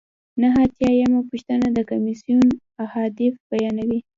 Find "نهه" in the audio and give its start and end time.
0.41-0.57